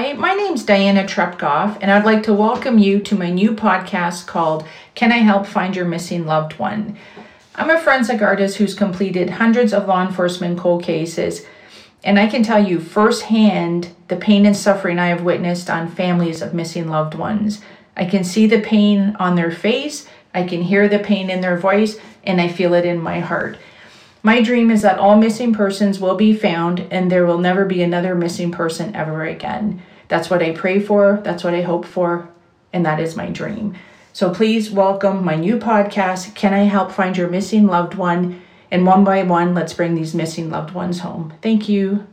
[0.00, 4.26] Hi, my name's Diana Trepkov, and I'd like to welcome you to my new podcast
[4.26, 6.96] called Can I Help Find Your Missing Loved One?
[7.54, 11.44] I'm a forensic artist who's completed hundreds of law enforcement cold cases,
[12.02, 16.40] and I can tell you firsthand the pain and suffering I have witnessed on families
[16.40, 17.60] of missing loved ones.
[17.94, 21.58] I can see the pain on their face, I can hear the pain in their
[21.58, 23.58] voice, and I feel it in my heart.
[24.22, 27.82] My dream is that all missing persons will be found and there will never be
[27.82, 29.82] another missing person ever again.
[30.10, 32.28] That's what I pray for, that's what I hope for,
[32.72, 33.76] and that is my dream.
[34.12, 38.42] So please welcome my new podcast, Can I Help Find Your Missing Loved One?
[38.72, 41.32] And one by one, let's bring these missing loved ones home.
[41.42, 42.08] Thank you.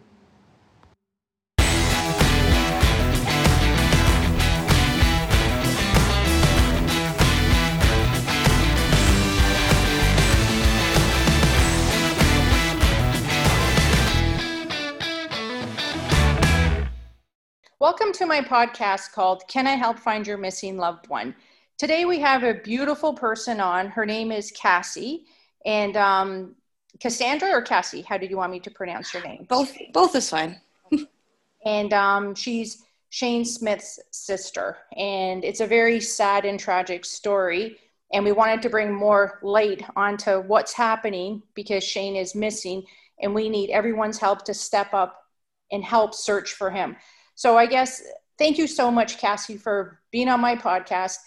[17.79, 21.35] Welcome to my podcast called Can I Help Find Your Missing Loved One?
[21.77, 23.85] Today we have a beautiful person on.
[23.89, 25.25] Her name is Cassie.
[25.63, 26.55] And um,
[26.99, 28.01] Cassandra or Cassie?
[28.01, 29.45] How did you want me to pronounce your name?
[29.47, 30.59] Both, both is fine.
[31.67, 34.77] and um, she's Shane Smith's sister.
[34.97, 37.77] And it's a very sad and tragic story.
[38.11, 42.85] And we wanted to bring more light onto what's happening because Shane is missing.
[43.21, 45.25] And we need everyone's help to step up
[45.71, 46.95] and help search for him.
[47.37, 48.01] So I guess
[48.39, 51.17] thank you so much, Cassie, for being on my podcast.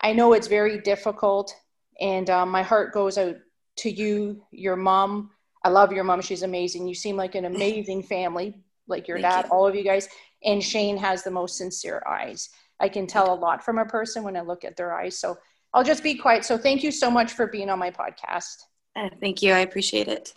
[0.00, 1.52] I know it's very difficult,
[2.00, 3.34] and um, my heart goes out
[3.78, 5.30] to you, your mom.
[5.64, 6.20] I love your mom.
[6.20, 6.86] She's amazing.
[6.86, 9.50] You seem like an amazing family, like your thank dad, you.
[9.50, 10.08] all of you guys.
[10.44, 12.50] And Shane has the most sincere eyes.
[12.78, 15.18] I can tell a lot from a person when I look at their eyes.
[15.18, 15.36] So
[15.74, 16.44] I'll just be quiet.
[16.44, 18.56] So thank you so much for being on my podcast.
[18.94, 19.52] Uh, thank you.
[19.52, 20.32] I appreciate it.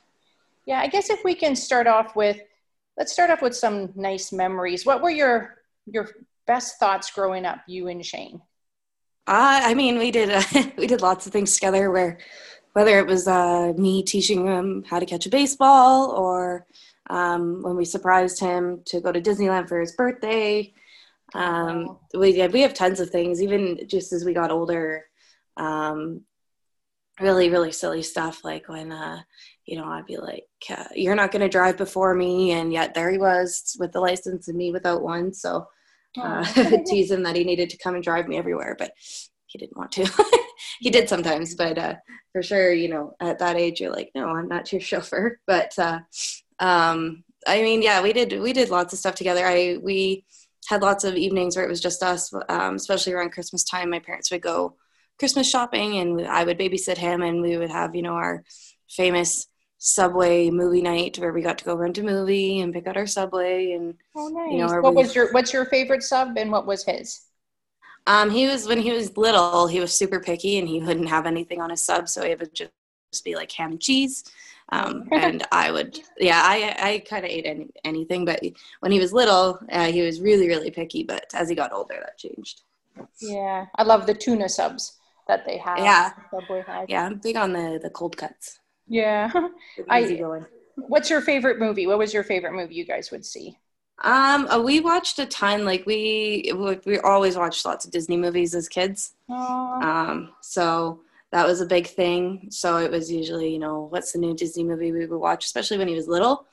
[0.65, 2.39] Yeah, I guess if we can start off with
[2.97, 4.85] let's start off with some nice memories.
[4.85, 5.55] What were your
[5.85, 6.09] your
[6.47, 8.41] best thoughts growing up, you and Shane?
[9.25, 10.43] Uh, I mean, we did uh,
[10.77, 11.91] we did lots of things together.
[11.91, 12.19] Where
[12.73, 16.65] whether it was uh, me teaching him how to catch a baseball, or
[17.09, 20.73] um, when we surprised him to go to Disneyland for his birthday.
[21.33, 23.41] Um, we we have tons of things.
[23.41, 25.05] Even just as we got older,
[25.57, 26.21] um,
[27.19, 29.21] really really silly stuff like when uh,
[29.65, 32.93] you know, I'd be like, uh, "You're not going to drive before me," and yet
[32.93, 35.33] there he was with the license and me without one.
[35.33, 35.67] So,
[36.21, 36.43] uh,
[36.85, 38.91] tease him that he needed to come and drive me everywhere, but
[39.47, 40.09] he didn't want to.
[40.79, 41.95] he did sometimes, but uh,
[42.33, 45.77] for sure, you know, at that age, you're like, "No, I'm not your chauffeur." But
[45.79, 45.99] uh,
[46.59, 49.45] um, I mean, yeah, we did we did lots of stuff together.
[49.45, 50.25] I we
[50.67, 53.89] had lots of evenings where it was just us, um, especially around Christmas time.
[53.89, 54.75] My parents would go
[55.19, 58.43] Christmas shopping, and I would babysit him, and we would have you know our
[58.89, 59.47] famous
[59.85, 63.05] subway movie night where we got to go rent a movie and pick out our
[63.05, 64.49] subway and oh nice.
[64.49, 67.25] you know what was your what's your favorite sub and what was his
[68.07, 71.25] um he was when he was little he was super picky and he wouldn't have
[71.25, 72.71] anything on his sub so it would just
[73.25, 74.23] be like ham and cheese
[74.69, 78.41] um, and I would, yeah, I I kind of ate any, anything, but
[78.79, 81.03] when he was little, uh, he was really really picky.
[81.03, 82.61] But as he got older, that changed.
[83.19, 85.79] Yeah, I love the tuna subs that they have.
[85.79, 86.85] Yeah, Subway has.
[86.89, 88.59] Yeah, I'm big on the the cold cuts.
[88.87, 89.31] Yeah.
[89.89, 90.19] I,
[90.75, 91.87] what's your favorite movie?
[91.87, 93.57] What was your favorite movie you guys would see?
[94.03, 95.65] Um, uh, we watched a ton.
[95.65, 96.51] Like we
[96.85, 99.13] we always watched lots of Disney movies as kids.
[99.29, 99.83] Aww.
[99.83, 101.01] Um, so
[101.31, 102.47] that was a big thing.
[102.49, 105.77] So it was usually, you know, what's the new Disney movie we would watch, especially
[105.77, 106.45] when he was little.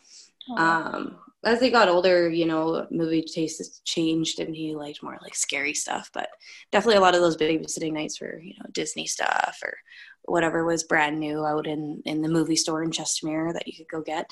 [0.56, 5.34] Um, as he got older, you know, movie tastes changed and he liked more like
[5.34, 6.10] scary stuff.
[6.12, 6.28] But
[6.70, 9.76] definitely a lot of those babysitting nights were, you know, Disney stuff or
[10.24, 13.88] whatever was brand new out in in the movie store in Chestermere that you could
[13.88, 14.30] go get.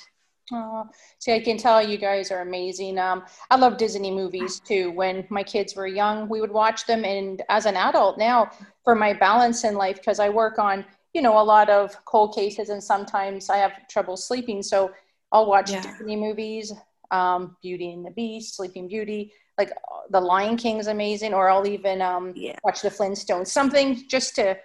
[0.53, 0.87] Oh,
[1.19, 2.99] see, I can tell you guys are amazing.
[2.99, 4.91] Um, I love Disney movies too.
[4.93, 8.51] When my kids were young, we would watch them, and as an adult now,
[8.83, 10.85] for my balance in life, because I work on
[11.15, 14.91] you know a lot of cold cases, and sometimes I have trouble sleeping, so
[15.33, 15.83] I'll watch yeah.
[15.83, 16.73] Disney movies,
[17.11, 19.73] um, Beauty and the Beast, Sleeping Beauty, like
[20.11, 22.57] The Lion King's amazing, or I'll even um, yeah.
[22.65, 24.57] watch The Flintstones, something just to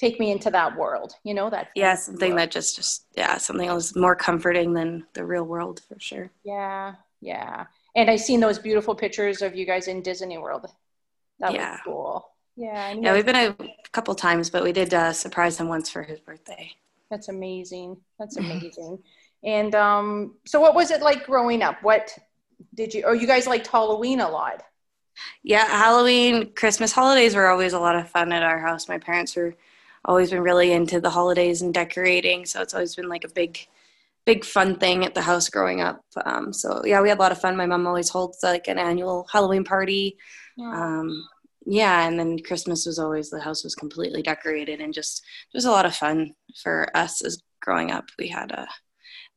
[0.00, 2.40] take me into that world you know that yeah something world.
[2.40, 6.30] that just just yeah something else more comforting than the real world for sure.
[6.42, 7.66] Yeah yeah.
[7.94, 10.66] And I've seen those beautiful pictures of you guys in disney world.
[11.38, 11.72] That yeah.
[11.72, 12.28] was cool.
[12.56, 13.54] Yeah yeah we've been a
[13.92, 16.72] couple times but we did uh, surprise him once for his birthday.
[17.10, 17.98] That's amazing.
[18.18, 19.02] That's amazing
[19.44, 22.16] and um so what was it like growing up what
[22.74, 24.62] did you Oh, you guys liked halloween a lot
[25.42, 29.36] yeah halloween christmas holidays were always a lot of fun at our house my parents
[29.36, 29.54] were
[30.04, 32.46] always been really into the holidays and decorating.
[32.46, 33.58] So it's always been like a big,
[34.24, 36.02] big fun thing at the house growing up.
[36.24, 37.56] Um, so yeah, we had a lot of fun.
[37.56, 40.16] My mom always holds like an annual Halloween party.
[40.58, 41.26] Um,
[41.66, 45.22] yeah, and then Christmas was always the house was completely decorated and just
[45.52, 48.10] it was a lot of fun for us as growing up.
[48.18, 48.66] We had a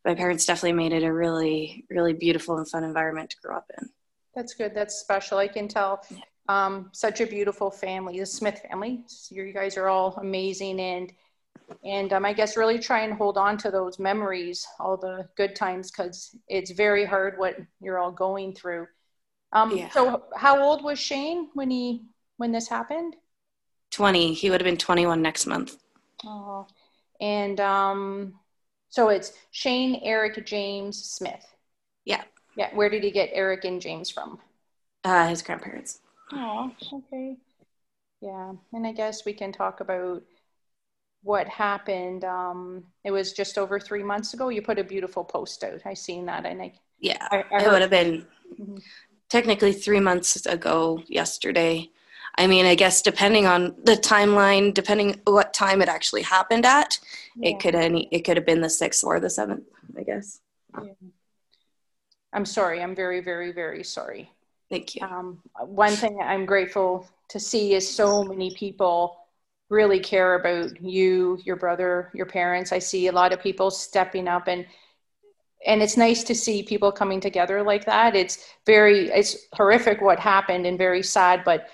[0.06, 3.70] my parents definitely made it a really really beautiful and fun environment to grow up
[3.80, 3.90] in.
[4.36, 4.74] That's good.
[4.74, 5.38] That's special.
[5.38, 6.06] I can tell.
[6.50, 9.06] Um, such a beautiful family, the Smith family.
[9.30, 11.14] You guys are all amazing, and
[11.86, 15.56] and um, I guess really try and hold on to those memories, all the good
[15.56, 18.88] times, because it's very hard what you're all going through.
[19.54, 19.90] Um, yeah.
[19.92, 22.04] So, how old was Shane when he
[22.38, 23.16] when this happened?
[23.92, 24.34] Twenty.
[24.34, 25.78] He would have been twenty-one next month.
[26.26, 26.68] Oh,
[27.22, 28.34] and um,
[28.94, 31.44] so it's Shane, Eric, James, Smith.
[32.06, 32.24] Yeah.
[32.56, 32.70] Yeah.
[32.76, 34.38] Where did he get Eric and James from?
[35.04, 36.00] Uh, his grandparents.
[36.32, 37.38] Oh, okay.
[38.22, 40.22] Yeah, and I guess we can talk about
[41.24, 42.24] what happened.
[42.24, 44.50] Um, it was just over three months ago.
[44.50, 45.82] You put a beautiful post out.
[45.86, 48.28] I seen that, and I yeah, I, I it would have been
[48.62, 48.78] mm-hmm.
[49.28, 51.90] technically three months ago yesterday.
[52.36, 57.00] I mean, I guess depending on the timeline, depending what time it actually happened at,
[57.36, 57.50] yeah.
[57.50, 59.66] it could any it could have been the sixth or the seventh.
[59.98, 60.40] I guess.
[60.82, 60.94] Yeah.
[62.34, 62.82] I'm sorry.
[62.82, 64.32] I'm very, very, very sorry.
[64.70, 65.04] Thank you.
[65.04, 69.20] Um, one thing I'm grateful to see is so many people
[69.70, 72.72] really care about you, your brother, your parents.
[72.72, 74.66] I see a lot of people stepping up and
[75.66, 78.16] and it's nice to see people coming together like that.
[78.16, 81.68] It's very it's horrific what happened and very sad, but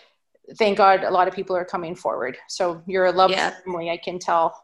[0.57, 2.37] thank God a lot of people are coming forward.
[2.47, 3.55] So you're a loved yeah.
[3.65, 4.61] family, I can tell.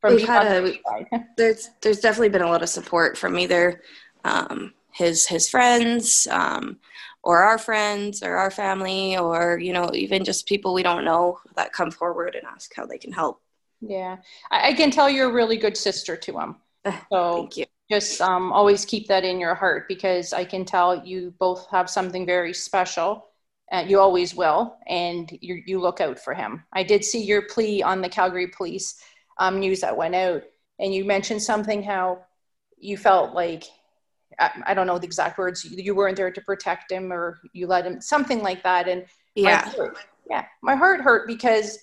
[0.00, 0.78] From We've had a,
[1.36, 3.82] there's there's definitely been a lot of support from either
[4.24, 6.80] um, his his friends, um,
[7.22, 11.38] or our friends or our family or you know even just people we don't know
[11.56, 13.40] that come forward and ask how they can help
[13.80, 14.16] yeah
[14.50, 16.56] i, I can tell you're a really good sister to him
[17.12, 17.66] so Thank you.
[17.90, 21.88] just um, always keep that in your heart because i can tell you both have
[21.88, 23.28] something very special
[23.72, 27.42] uh, you always will and you, you look out for him i did see your
[27.42, 29.00] plea on the calgary police
[29.38, 30.42] um, news that went out
[30.78, 32.22] and you mentioned something how
[32.78, 33.64] you felt like
[34.38, 35.64] I, I, don't know the exact words.
[35.64, 38.88] You, you, weren't there to protect him, or you let him, something like that.
[38.88, 39.98] And yeah, my heart,
[40.28, 41.78] yeah, my heart hurt because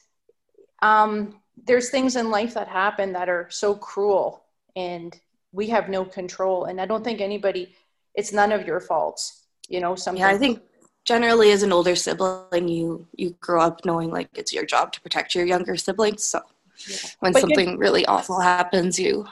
[0.82, 4.44] um, there's things in life that happen that are so cruel,
[4.76, 5.20] and
[5.52, 6.66] we have no control.
[6.66, 7.76] And I don't think anybody.
[8.16, 9.46] It's none of your faults.
[9.68, 10.22] You know, something.
[10.22, 10.62] Yeah, I think
[11.10, 15.02] generally as an older sibling, you you grow up knowing like it's your job to
[15.02, 16.24] protect your younger siblings.
[16.24, 16.40] So
[16.88, 16.98] yeah.
[17.20, 19.28] when but something really awful happens, you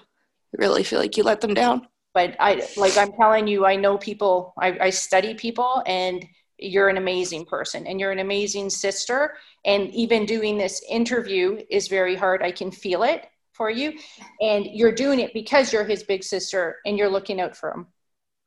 [0.58, 1.88] really feel like you let them down
[2.18, 6.26] but I like I'm telling you, I know people, I, I study people, and
[6.58, 9.36] you're an amazing person, and you're an amazing sister.
[9.66, 12.42] And even doing this interview is very hard.
[12.42, 13.94] I can feel it for you,
[14.42, 17.86] and you're doing it because you're his big sister, and you're looking out for him,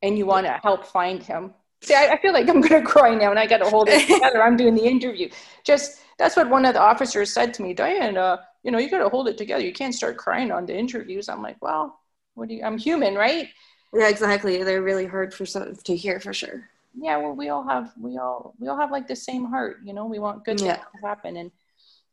[0.03, 1.55] and you want to help find him.
[1.83, 3.89] See, I, I feel like I'm going to cry now, and I got to hold
[3.89, 4.43] it together.
[4.43, 5.29] I'm doing the interview.
[5.65, 8.17] Just that's what one of the officers said to me, Diane.
[8.17, 9.65] Uh, you know, you got to hold it together.
[9.65, 11.29] You can't start crying on the interviews.
[11.29, 12.01] I'm like, well,
[12.35, 13.49] what do you i'm human right
[13.93, 16.69] yeah exactly they're really hard for some to hear for sure
[16.99, 19.93] yeah well we all have we all we all have like the same heart you
[19.93, 20.75] know we want good yeah.
[20.75, 21.51] things to happen and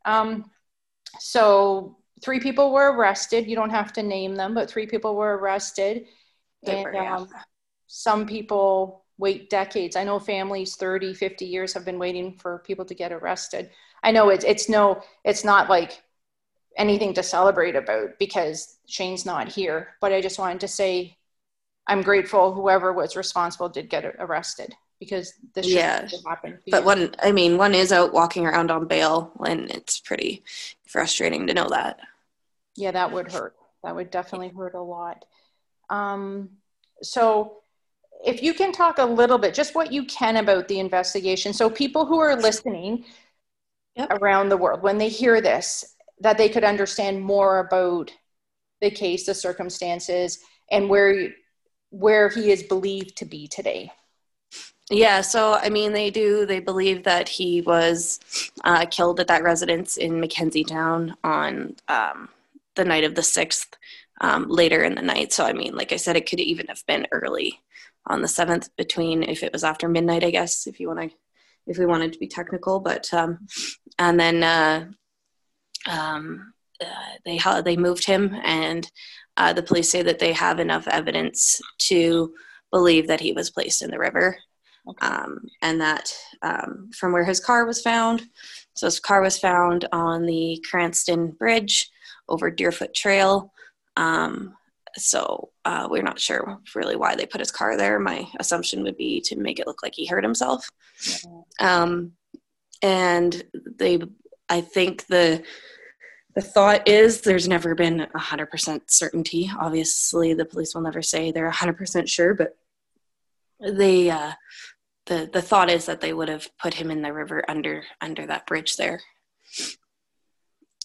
[0.06, 0.50] um
[1.20, 5.38] so three people were arrested you don't have to name them but three people were
[5.38, 6.06] arrested
[6.64, 7.30] and um,
[7.88, 12.86] some people wait decades i know families 30 50 years have been waiting for people
[12.86, 13.70] to get arrested
[14.04, 16.02] i know it's it's no it's not like
[16.78, 19.96] anything to celebrate about because Shane's not here.
[20.00, 21.18] But I just wanted to say
[21.88, 26.60] I'm grateful whoever was responsible did get arrested because this yeah happen.
[26.70, 30.44] But one, I mean, one is out walking around on bail, and it's pretty
[30.86, 32.00] frustrating to know that.
[32.76, 33.56] Yeah, that would hurt.
[33.84, 35.26] That would definitely hurt a lot.
[35.90, 36.50] Um,
[37.02, 37.58] so,
[38.28, 41.70] if you can talk a little bit, just what you can about the investigation, so
[41.70, 43.06] people who are listening
[43.96, 44.10] yep.
[44.12, 48.12] around the world, when they hear this, that they could understand more about
[48.82, 51.30] the case, the circumstances, and where
[51.90, 53.90] where he is believed to be today.
[54.92, 56.46] Yeah, so I mean, they do.
[56.46, 58.20] They believe that he was
[58.66, 62.28] uh, killed at that residence in McKenzie Towne on um,
[62.76, 63.78] the night of the sixth,
[64.20, 65.32] um, later in the night.
[65.32, 67.62] So I mean, like I said, it could even have been early
[68.08, 71.16] on the seventh, between if it was after midnight, I guess, if you want to,
[71.68, 72.80] if we wanted to be technical.
[72.80, 73.48] But um,
[74.00, 74.88] and then uh,
[75.88, 76.86] um, uh,
[77.26, 78.90] they they moved him, and
[79.38, 82.34] uh, the police say that they have enough evidence to
[82.72, 84.38] believe that he was placed in the river,
[84.90, 85.08] okay.
[85.08, 88.24] um, and that um, from where his car was found.
[88.74, 91.90] So his car was found on the Cranston Bridge
[92.30, 93.54] over Deerfoot Trail.
[93.96, 94.57] Um,
[94.98, 98.00] so uh, we're not sure really why they put his car there.
[98.00, 100.70] My assumption would be to make it look like he hurt himself.
[101.60, 101.84] Yeah.
[101.84, 102.14] Um,
[102.82, 103.44] and
[103.78, 104.00] they,
[104.50, 105.44] I think the
[106.36, 109.50] the thought is there's never been a hundred percent certainty.
[109.60, 112.56] Obviously, the police will never say they're a hundred percent sure, but
[113.60, 114.34] they uh,
[115.08, 118.28] the the thought is that they would have put him in the river under under
[118.28, 119.02] that bridge there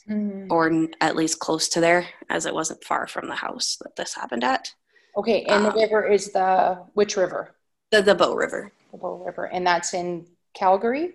[0.08, 0.46] mm.
[0.50, 4.14] or at least close to there as it wasn't far from the house that this
[4.14, 4.72] happened at
[5.16, 7.54] okay and um, the river is the which river
[7.90, 11.12] the the bow river the bow river and that's in calgary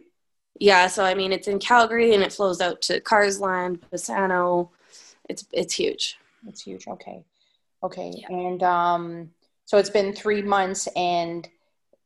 [0.59, 4.69] yeah so i mean it's in calgary and it flows out to Carseland Bassano.
[5.29, 6.17] it's it's huge
[6.47, 7.23] it's huge okay
[7.83, 8.27] okay yeah.
[8.29, 9.29] and um
[9.65, 11.47] so it's been three months and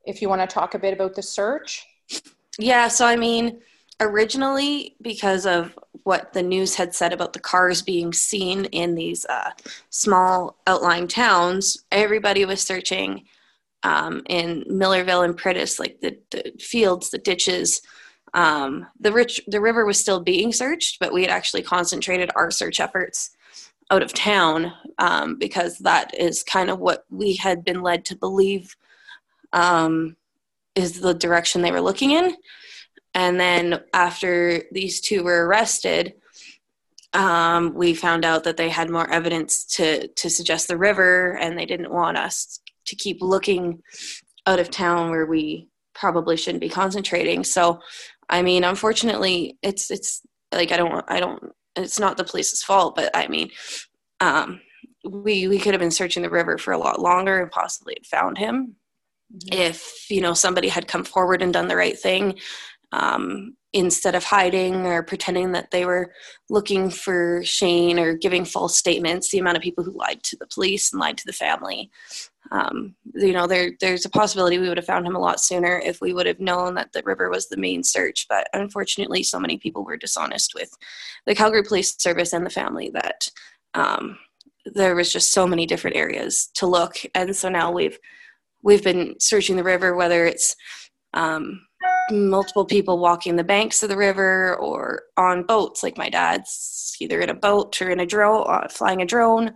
[0.06, 1.86] if you want to talk a bit about the search.
[2.58, 3.62] Yeah, so I mean,
[4.00, 9.26] originally, because of what the news had said about the cars being seen in these
[9.26, 9.52] uh,
[9.90, 13.26] small outlying towns, everybody was searching
[13.84, 17.82] um, in Millarville and Priddis, like the, the fields, the ditches.
[18.34, 22.50] Um, the rich, the river was still being searched, but we had actually concentrated our
[22.50, 23.32] search efforts
[23.90, 28.16] out of town um, because that is kind of what we had been led to
[28.16, 28.76] believe
[29.52, 30.16] um,
[30.76, 32.36] is the direction they were looking in.
[33.14, 36.14] And then after these two were arrested,
[37.14, 41.58] um, we found out that they had more evidence to to suggest the river, and
[41.58, 43.82] they didn't want us to keep looking
[44.46, 47.44] out of town where we probably shouldn't be concentrating.
[47.44, 47.80] So,
[48.30, 50.22] I mean, unfortunately, it's it's
[50.54, 53.52] like I don't I don't it's not the police's fault, but I mean,
[54.22, 54.62] um,
[55.04, 58.06] we we could have been searching the river for a lot longer and possibly had
[58.06, 58.76] found him
[59.34, 59.62] mm-hmm.
[59.62, 62.38] if you know somebody had come forward and done the right thing
[62.92, 66.14] um, instead of hiding or pretending that they were
[66.50, 70.48] looking for Shane or giving false statements, the amount of people who lied to the
[70.48, 71.90] police and lied to the family,
[72.52, 75.80] um, you know, there there's a possibility we would have found him a lot sooner
[75.86, 78.26] if we would have known that the river was the main search.
[78.28, 80.76] But unfortunately, so many people were dishonest with
[81.26, 83.30] the Calgary Police Service and the family that
[83.74, 84.18] um,
[84.66, 87.98] there was just so many different areas to look, and so now we've
[88.64, 90.56] we've been searching the river, whether it's
[91.14, 91.62] um,
[92.12, 97.20] multiple people walking the banks of the river or on boats, like my dad's either
[97.20, 99.54] in a boat or in a drone, uh, flying a drone.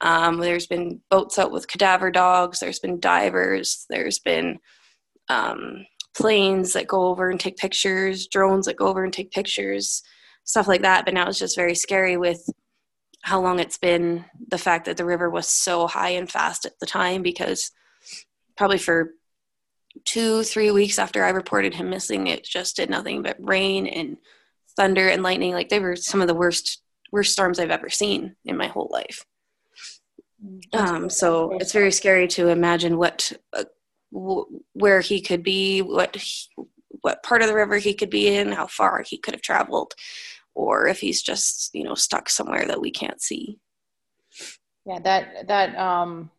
[0.00, 2.58] Um, there's been boats out with cadaver dogs.
[2.58, 3.86] There's been divers.
[3.88, 4.58] There's been
[5.28, 10.02] um, planes that go over and take pictures, drones that go over and take pictures,
[10.44, 11.04] stuff like that.
[11.04, 12.44] But now it's just very scary with
[13.22, 14.24] how long it's been.
[14.48, 17.70] The fact that the river was so high and fast at the time because
[18.56, 19.12] probably for
[20.04, 24.16] two, three weeks after I reported him missing, it just did nothing but rain and
[24.76, 25.52] thunder and lightning.
[25.52, 28.88] Like they were some of the worst worst storms I've ever seen in my whole
[28.90, 29.26] life.
[30.72, 33.64] Um, so it's very scary to imagine what uh,
[34.12, 36.48] w- where he could be, what he,
[37.02, 39.94] what part of the river he could be in, how far he could have traveled,
[40.54, 43.58] or if he's just you know stuck somewhere that we can't see.
[44.84, 46.30] Yeah, that that um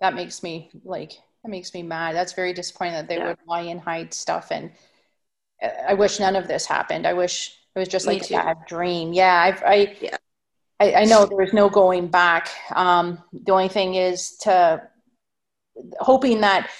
[0.00, 1.12] that makes me like
[1.42, 2.14] that makes me mad.
[2.14, 3.28] That's very disappointing that they yeah.
[3.28, 4.50] would lie and hide stuff.
[4.50, 4.72] And
[5.86, 7.06] I wish none of this happened.
[7.06, 8.34] I wish it was just me like too.
[8.34, 9.12] a bad dream.
[9.12, 10.16] Yeah, I've, I, yeah.
[10.80, 12.48] I, I know there's no going back.
[12.74, 14.82] Um, the only thing is to
[16.00, 16.70] hoping that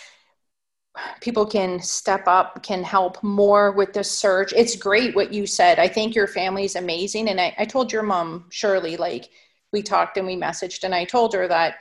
[1.21, 4.53] people can step up, can help more with the search.
[4.55, 5.79] It's great what you said.
[5.79, 7.29] I think your family is amazing.
[7.29, 9.31] And I, I told your mom, Shirley, like
[9.73, 11.77] we talked and we messaged, and I told her that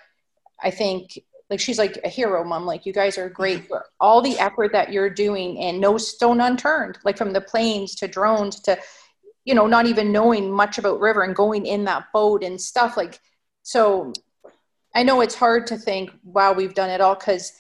[0.62, 1.20] I think
[1.50, 2.66] like she's like a hero mom.
[2.66, 6.42] Like you guys are great for all the effort that you're doing and no stone
[6.42, 8.78] unturned like from the planes to drones to
[9.46, 12.96] you know not even knowing much about river and going in that boat and stuff
[12.96, 13.20] like
[13.64, 14.14] so
[14.94, 17.54] i know it's hard to think wow we've done it all because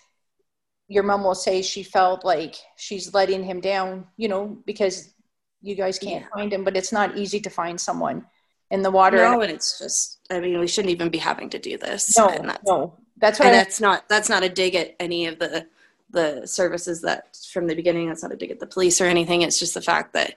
[0.87, 5.13] your mom will say she felt like she's letting him down you know because
[5.61, 6.29] you guys can't yeah.
[6.35, 8.25] find him but it's not easy to find someone
[8.71, 9.17] in the water.
[9.17, 12.15] No and it's just i mean we shouldn't even be having to do this.
[12.15, 12.27] No,
[12.67, 15.67] no that's what and I, that's not that's not a dig at any of the
[16.11, 19.41] the services that from the beginning that's not a dig at the police or anything.
[19.41, 20.35] It's just the fact that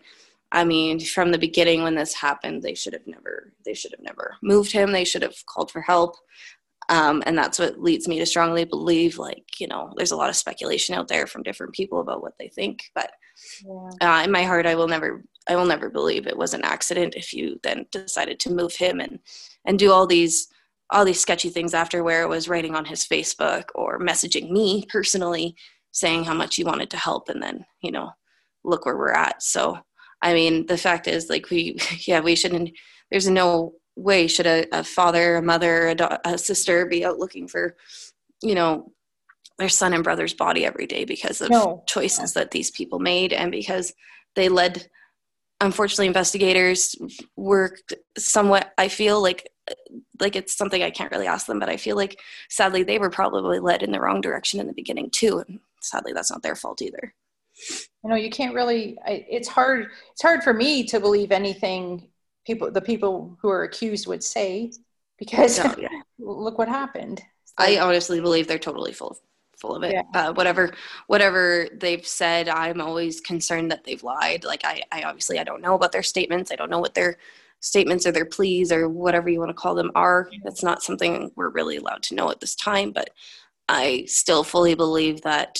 [0.54, 4.02] i mean from the beginning when this happened they should have never they should have
[4.02, 4.92] never moved him.
[4.92, 6.16] They should have called for help.
[6.88, 10.30] Um, and that's what leads me to strongly believe like you know there's a lot
[10.30, 12.90] of speculation out there from different people about what they think.
[12.94, 13.12] But
[13.64, 14.18] yeah.
[14.18, 17.14] uh, in my heart i will never i will never believe it was an accident
[17.16, 19.18] if you then decided to move him and
[19.64, 20.48] and do all these
[20.92, 24.86] all these sketchy things after where it was writing on his Facebook or messaging me
[24.88, 25.56] personally
[25.90, 28.10] saying how much he wanted to help and then, you know,
[28.64, 29.42] look where we're at.
[29.42, 29.78] So,
[30.20, 32.70] I mean, the fact is like we yeah, we shouldn't
[33.10, 37.18] there's no way should a, a father, a mother, a, do- a sister be out
[37.18, 37.76] looking for,
[38.42, 38.90] you know,
[39.58, 41.84] their son and brother's body every day because of no.
[41.86, 43.92] choices that these people made and because
[44.34, 44.88] they led
[45.60, 46.96] unfortunately investigators
[47.36, 49.48] worked somewhat i feel like
[50.20, 53.10] like it's something i can't really ask them but i feel like sadly they were
[53.10, 56.56] probably led in the wrong direction in the beginning too and sadly that's not their
[56.56, 57.14] fault either
[58.02, 62.08] you know you can't really I, it's hard it's hard for me to believe anything
[62.46, 64.72] people the people who are accused would say
[65.18, 65.88] because no, yeah.
[66.18, 69.18] look what happened so, i honestly believe they're totally full
[69.62, 69.92] full of it.
[69.92, 70.02] Yeah.
[70.12, 70.74] Uh, whatever
[71.06, 74.44] whatever they've said, I'm always concerned that they've lied.
[74.44, 76.52] Like I, I obviously I don't know about their statements.
[76.52, 77.16] I don't know what their
[77.62, 80.28] statements or their pleas or whatever you want to call them are.
[80.44, 82.92] That's not something we're really allowed to know at this time.
[82.92, 83.10] But
[83.68, 85.58] I still fully believe that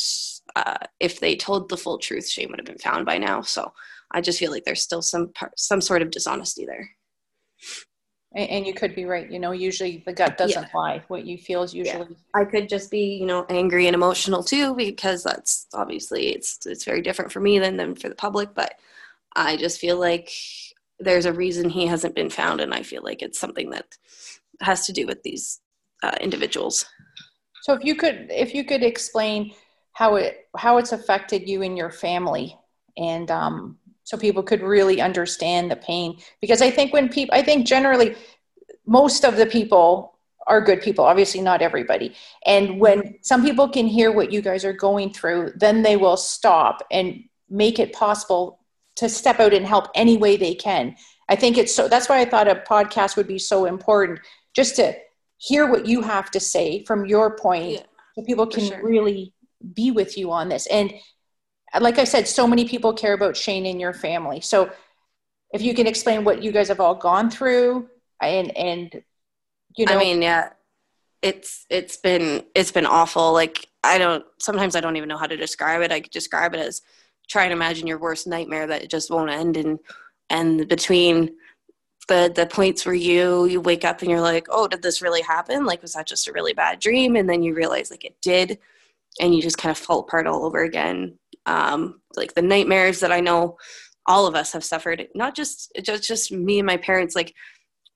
[0.55, 3.41] uh, if they told the full truth, Shane would have been found by now.
[3.41, 3.73] So
[4.11, 6.91] I just feel like there's still some some sort of dishonesty there.
[8.35, 9.31] And, and you could be right.
[9.31, 10.79] You know, usually the gut doesn't yeah.
[10.79, 11.03] lie.
[11.09, 12.09] What you feel is usually.
[12.11, 12.17] Yeah.
[12.35, 16.85] I could just be, you know, angry and emotional too, because that's obviously it's it's
[16.85, 18.55] very different for me than than for the public.
[18.55, 18.75] But
[19.37, 20.31] I just feel like
[21.05, 23.87] there's a reason he hasn't been found, and I feel like it's something that
[24.61, 25.61] has to do with these
[26.03, 26.85] uh, individuals.
[27.63, 29.55] So if you could, if you could explain
[29.93, 32.59] how it how it's affected you and your family,
[32.97, 37.43] and um, so people could really understand the pain because i think when people i
[37.43, 38.15] think generally
[38.87, 42.15] most of the people are good people obviously not everybody
[42.47, 46.17] and when some people can hear what you guys are going through then they will
[46.17, 48.59] stop and make it possible
[48.97, 50.95] to step out and help any way they can
[51.29, 54.19] i think it's so that's why i thought a podcast would be so important
[54.55, 54.95] just to
[55.39, 57.83] hear what you have to say from your point yeah,
[58.15, 58.85] so people can sure.
[58.87, 59.33] really
[59.75, 60.93] be with you on this and
[61.81, 64.41] like I said, so many people care about Shane and your family.
[64.41, 64.71] So
[65.53, 67.89] if you can explain what you guys have all gone through
[68.21, 69.03] and and
[69.77, 70.51] you know I mean, yeah.
[71.23, 73.33] It's it's been it's been awful.
[73.33, 75.93] Like I don't sometimes I don't even know how to describe it.
[75.93, 76.83] I could describe it as
[77.29, 79.79] try and imagine your worst nightmare that just won't end and
[80.31, 81.31] and between
[82.09, 85.23] the the points where you you wake up and you're like, "Oh, did this really
[85.23, 85.65] happen?
[85.65, 88.59] Like was that just a really bad dream?" and then you realize like it did
[89.21, 93.13] and you just kind of fall apart all over again um, like the nightmares that
[93.13, 93.57] I know
[94.07, 95.07] all of us have suffered.
[95.15, 97.15] Not just just just me and my parents.
[97.15, 97.35] Like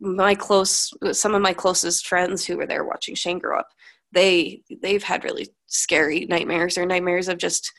[0.01, 3.69] my close, some of my closest friends who were there watching Shane grow up.
[4.13, 7.73] They they've had really scary nightmares or nightmares of just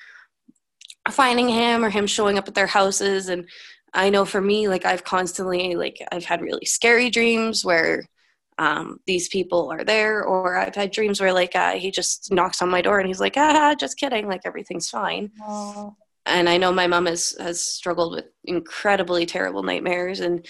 [1.14, 3.30] finding him or him showing up at their houses.
[3.30, 3.48] And
[3.94, 8.06] i know for me like i've constantly like i've had really scary dreams where
[8.60, 12.62] um, these people are there or i've had dreams where like uh, he just knocks
[12.62, 15.30] on my door and he's like ah just kidding like everything's fine.
[15.48, 15.94] Aww.
[16.26, 20.22] and i know my mom has has struggled with incredibly terrible nightmares.
[20.22, 20.46] And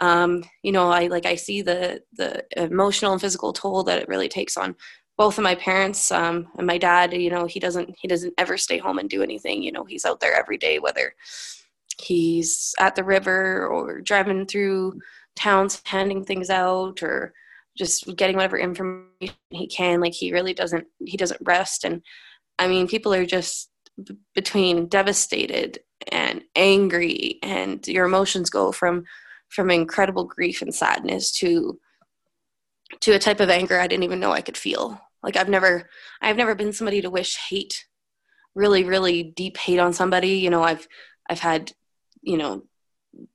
[0.00, 4.08] um, you know i like i see the the emotional and physical toll that it
[4.08, 4.74] really takes on
[5.16, 8.56] both of my parents um, and my dad you know he doesn't he doesn't ever
[8.56, 11.14] stay home and do anything you know he's out there every day whether
[12.00, 14.98] he's at the river or driving through
[15.36, 17.32] towns handing things out or
[17.76, 21.84] just getting whatever information he can like he really doesn't he doesn't rest.
[21.84, 22.02] And
[22.58, 23.70] i mean people are just
[24.02, 25.78] b- between devastated
[26.12, 29.04] and angry and your emotions go from
[29.48, 31.78] from incredible grief and sadness to
[33.00, 35.88] to a type of anger i didn't even know i could feel like i've never
[36.20, 37.84] i've never been somebody to wish hate
[38.54, 40.86] really really deep hate on somebody you know i've
[41.28, 41.72] i've had
[42.22, 42.62] you know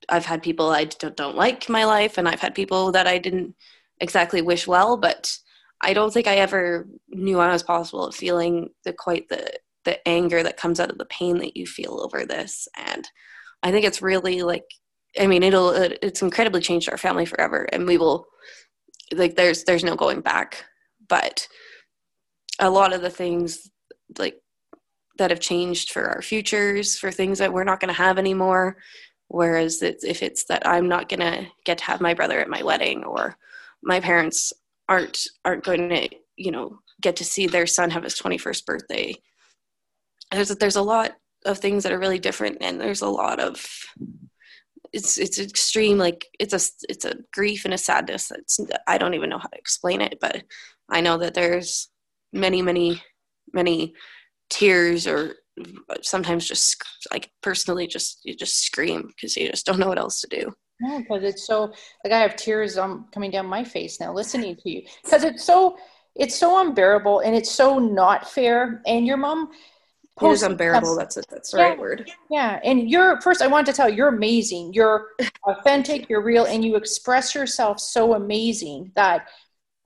[0.08, 3.18] i've had people i don't, don't like my life and i've had people that i
[3.18, 3.56] didn't
[4.00, 5.38] exactly wish well, but
[5.82, 9.52] I don't think I ever knew I was possible of feeling the quite the
[9.86, 12.68] the anger that comes out of the pain that you feel over this.
[12.76, 13.08] And
[13.64, 14.66] I think it's really like,
[15.20, 18.28] I mean, it'll it's incredibly changed our family forever, and we will
[19.14, 20.66] like there's there's no going back.
[21.08, 21.48] But
[22.60, 23.70] a lot of the things
[24.18, 24.40] like
[25.18, 28.78] that have changed for our futures, for things that we're not going to have anymore.
[29.28, 32.50] Whereas it's, if it's that I'm not going to get to have my brother at
[32.50, 33.38] my wedding, or
[33.84, 34.54] my parents
[34.88, 39.14] aren't aren't going to you know get to see their son have his 21st birthday
[40.32, 43.66] there's there's a lot of things that are really different and there's a lot of
[44.94, 49.14] it's it's extreme like it's a it's a grief and a sadness that's i don't
[49.14, 50.44] even know how to explain it but
[50.90, 51.90] i know that there's
[52.34, 53.02] many many
[53.54, 53.94] many
[54.50, 55.36] tears or
[56.02, 60.22] sometimes just like personally just you just scream because you just don't know what else
[60.22, 60.52] to do
[61.00, 61.74] because it's so
[62.04, 65.44] like I have tears um, coming down my face now listening to you because it's
[65.44, 65.78] so
[66.16, 68.82] it's so unbearable and it's so not fair.
[68.86, 69.50] And your mom,
[70.22, 70.96] it is unbearable.
[70.96, 71.26] That's it.
[71.30, 72.10] That's the yeah, right word.
[72.30, 72.60] Yeah.
[72.64, 74.74] And you're first, I want to tell you, you're amazing.
[74.74, 75.08] You're
[75.46, 79.28] authentic, you're real, and you express yourself so amazing that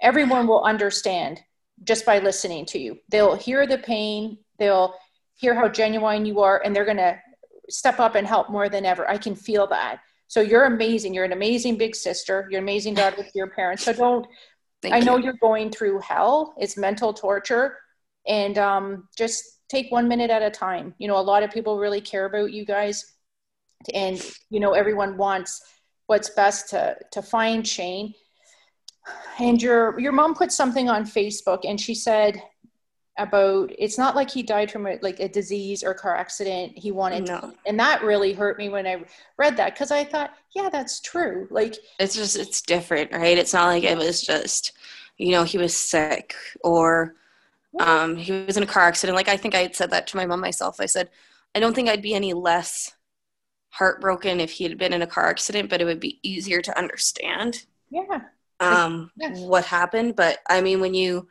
[0.02, 1.42] everyone will understand
[1.84, 3.00] just by listening to you.
[3.10, 4.94] They'll hear the pain, they'll
[5.36, 7.20] hear how genuine you are, and they're going to
[7.70, 9.10] step up and help more than ever.
[9.10, 10.00] I can feel that.
[10.28, 11.14] So you're amazing.
[11.14, 12.48] You're an amazing big sister.
[12.50, 13.84] You're an amazing daughter to your parents.
[13.84, 14.26] So don't,
[14.82, 15.30] Thank I know you.
[15.30, 16.56] are going through hell.
[16.58, 17.78] It's mental torture.
[18.28, 20.94] And um, just take one minute at a time.
[21.00, 23.14] You know, a lot of people really care about you guys.
[23.94, 25.62] And, you know, everyone wants
[26.08, 28.14] what's best to, to find Shane.
[29.40, 32.42] And your, your mom put something on Facebook and she said,
[33.18, 36.92] about it's not like he died from a, like a disease or car accident he
[36.92, 37.40] wanted no.
[37.40, 39.04] to, and that really hurt me when i
[39.38, 43.54] read that because i thought yeah that's true like it's just it's different right it's
[43.54, 44.72] not like it was just
[45.20, 46.34] you know he was sick
[46.64, 47.14] or
[47.80, 49.16] um he was in a car accident.
[49.16, 50.80] Like i think i had said that to my mom myself.
[50.80, 51.10] I said
[51.56, 52.92] i don't think i'd be any less
[53.70, 56.78] heartbroken if he had been in a car accident but it would be easier to
[56.78, 58.22] understand yeah.
[58.60, 59.32] um yeah.
[59.36, 60.16] what happened.
[60.16, 61.28] But i mean when you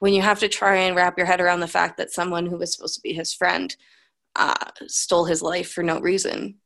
[0.00, 2.56] when you have to try and wrap your head around the fact that someone who
[2.56, 3.74] was supposed to be his friend
[4.36, 4.54] uh,
[4.86, 6.56] stole his life for no reason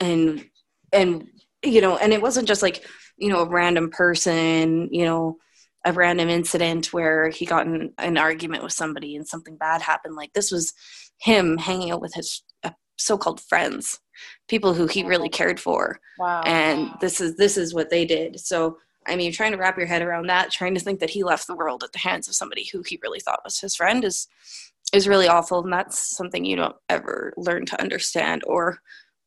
[0.00, 0.44] and
[0.92, 1.26] and
[1.62, 2.84] you know and it wasn't just like
[3.16, 5.38] you know a random person you know
[5.84, 10.16] a random incident where he got in an argument with somebody and something bad happened.
[10.16, 10.72] Like this was
[11.18, 14.00] him hanging out with his uh, so-called friends
[14.48, 15.98] people who he really cared for.
[16.18, 16.42] Wow.
[16.42, 18.40] and this is this is what they did.
[18.40, 21.24] So I mean, trying to wrap your head around that, trying to think that he
[21.24, 24.04] left the world at the hands of somebody who he really thought was his friend
[24.04, 24.28] is
[24.92, 28.78] is really awful, and that's something you don't ever learn to understand, or,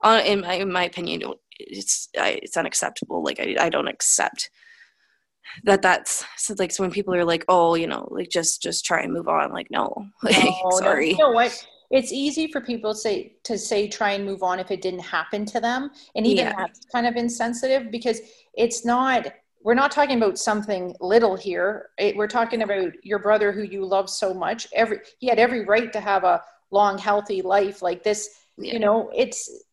[0.02, 1.22] uh, in my in my opinion,
[1.60, 3.24] it's I, it's unacceptable.
[3.24, 4.50] Like I I don't accept
[5.64, 8.86] that that's so like so when people are like oh you know like just just
[8.86, 12.60] try and move on like no, no sorry no, you know what it's easy for
[12.62, 15.90] people to say to say try and move on if it didn't happen to them
[16.16, 16.54] and even yeah.
[16.58, 18.20] that's kind of insensitive because
[18.54, 19.28] it's not
[19.68, 21.90] we're not talking about something little here.
[21.98, 24.66] It, we're talking about your brother who you love so much.
[24.74, 28.30] Every he had every right to have a long, healthy life like this.
[28.58, 28.74] Yeah.
[28.74, 29.66] You know, it's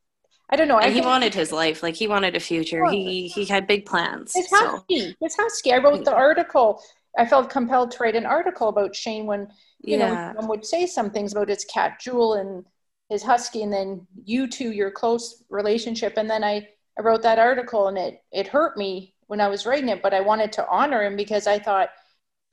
[0.51, 0.79] I don't know.
[0.79, 1.83] And I he wanted his life.
[1.83, 2.85] Like he wanted a future.
[2.87, 4.33] He he had big plans.
[4.35, 5.11] It's husky.
[5.11, 5.15] So.
[5.21, 5.73] It's husky.
[5.73, 6.19] I wrote the hmm.
[6.19, 6.83] article.
[7.17, 9.49] I felt compelled to write an article about Shane when
[9.81, 10.09] you yeah.
[10.09, 12.65] know someone would say some things about his cat Jewel and
[13.09, 17.39] his husky, and then you two, your close relationship, and then I I wrote that
[17.39, 20.69] article, and it it hurt me when I was writing it, but I wanted to
[20.69, 21.89] honor him because I thought,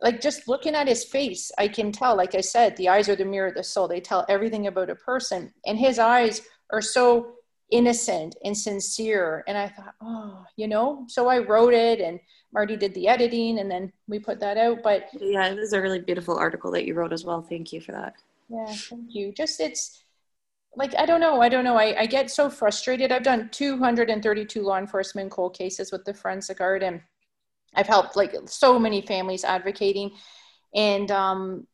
[0.02, 3.16] like, just looking at his face, I can tell, like I said, the eyes are
[3.16, 3.88] the mirror of the soul.
[3.88, 5.54] They tell everything about a person.
[5.66, 7.34] And his eyes are so
[7.72, 9.44] innocent and sincere.
[9.48, 12.20] And I thought, oh, you know, so I wrote it and
[12.54, 14.80] Marty did the editing and then we put that out.
[14.84, 17.42] But yeah, it was a really beautiful article that you wrote as well.
[17.42, 18.14] Thank you for that.
[18.50, 19.32] Yeah, thank you.
[19.32, 20.04] Just it's,
[20.78, 24.62] like i don't know i don't know I, I get so frustrated i've done 232
[24.62, 27.02] law enforcement cold cases with the forensic art and
[27.76, 30.12] i've helped like so many families advocating
[30.74, 31.68] and um,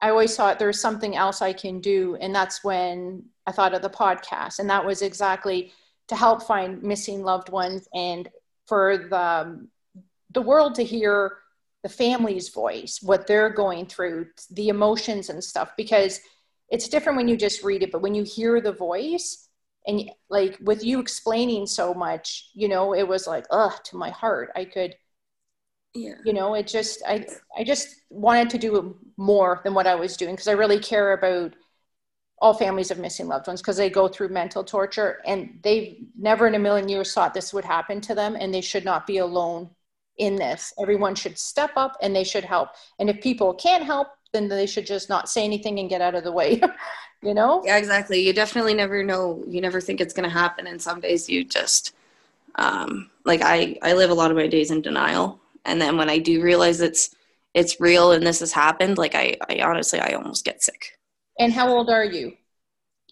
[0.00, 3.82] i always thought there's something else i can do and that's when i thought of
[3.82, 5.72] the podcast and that was exactly
[6.08, 8.28] to help find missing loved ones and
[8.66, 9.68] for the um,
[10.32, 11.38] the world to hear
[11.82, 16.20] the family's voice what they're going through the emotions and stuff because
[16.68, 19.48] it's different when you just read it but when you hear the voice
[19.86, 24.10] and like with you explaining so much you know it was like ugh to my
[24.10, 24.50] heart.
[24.54, 24.94] I could
[25.94, 26.14] yeah.
[26.24, 27.26] You know it just i
[27.58, 31.12] i just wanted to do more than what i was doing because i really care
[31.12, 31.54] about
[32.40, 36.46] all families of missing loved ones because they go through mental torture and they've never
[36.46, 39.18] in a million years thought this would happen to them and they should not be
[39.18, 39.68] alone
[40.16, 40.72] in this.
[40.80, 42.70] Everyone should step up and they should help.
[42.98, 46.14] And if people can't help then they should just not say anything and get out
[46.14, 46.62] of the way
[47.22, 47.62] you know?
[47.64, 48.24] Yeah exactly.
[48.26, 49.42] You definitely never know.
[49.46, 51.94] You never think it's going to happen and some days you just
[52.56, 56.10] um like i i live a lot of my days in denial and then when
[56.10, 57.14] i do realize it's
[57.54, 60.98] it's real and this has happened like i i honestly i almost get sick
[61.38, 62.32] and how old are you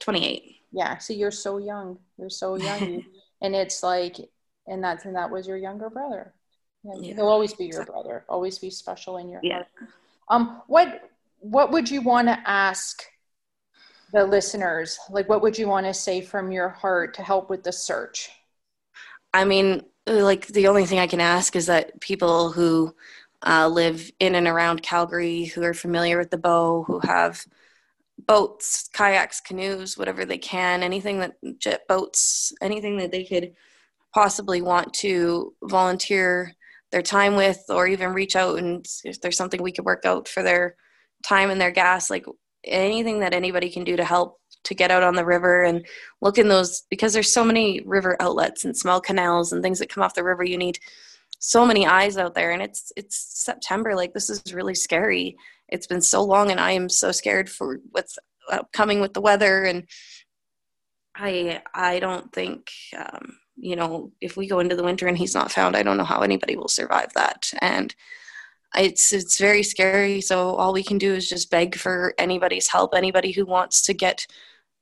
[0.00, 3.04] 28 yeah so you're so young you're so young
[3.42, 4.16] and it's like
[4.66, 6.34] and that's and that was your younger brother
[6.84, 7.14] yeah.
[7.14, 9.54] he'll always be your brother always be special in your yeah.
[9.54, 9.66] heart
[10.30, 11.08] um, what
[11.40, 13.02] what would you want to ask
[14.12, 14.98] the listeners?
[15.10, 18.30] Like, what would you want to say from your heart to help with the search?
[19.32, 22.94] I mean, like the only thing I can ask is that people who
[23.46, 27.44] uh, live in and around Calgary, who are familiar with the bow, who have
[28.18, 33.52] boats, kayaks, canoes, whatever they can, anything that jet boats, anything that they could
[34.12, 36.54] possibly want to volunteer
[36.90, 40.26] their time with or even reach out and if there's something we could work out
[40.26, 40.74] for their
[41.22, 42.24] time and their gas like
[42.64, 45.86] anything that anybody can do to help to get out on the river and
[46.20, 49.88] look in those because there's so many river outlets and small canals and things that
[49.88, 50.78] come off the river you need
[51.38, 52.50] so many eyes out there.
[52.50, 55.36] And it's it's september like this is really scary.
[55.68, 58.18] It's been so long and i am so scared for what's
[58.72, 59.64] coming with the weather.
[59.64, 59.86] And
[61.16, 65.34] i i don't think um, you know if we go into the winter and he's
[65.34, 67.50] not found i don't know how anybody will survive that.
[67.60, 67.94] And
[68.76, 70.20] it's it's very scary.
[70.20, 73.94] So all we can do is just beg for anybody's help anybody who wants to
[73.94, 74.26] get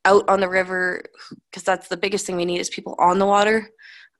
[0.05, 1.05] out on the river
[1.51, 3.71] because that's the biggest thing we need is people on the water.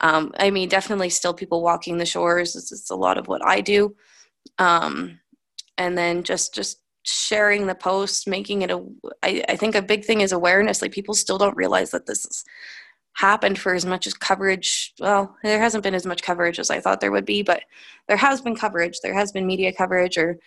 [0.01, 2.55] Um, i mean definitely still people walking the shores.
[2.55, 3.97] It's, it's a lot of what i do.
[4.59, 5.21] Um,
[5.79, 8.85] and then just just sharing the post making it a
[9.23, 10.83] I, I think a big thing is awareness.
[10.83, 12.45] Like people still don't realize that this is
[13.17, 14.93] happened for as much as coverage.
[15.01, 17.63] Well, there hasn't been as much coverage as I thought there would be, but
[18.09, 19.01] there has been coverage.
[19.03, 20.39] There has been media coverage or